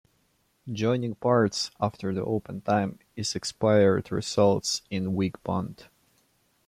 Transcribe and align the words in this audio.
Joining 0.71 1.13
parts 1.13 1.69
after 1.79 2.11
the 2.11 2.23
open 2.25 2.61
time 2.61 2.97
is 3.15 3.35
expired 3.35 4.11
results 4.11 4.81
in 4.89 5.05
a 5.05 5.11
weak 5.11 5.43
bond. 5.43 5.89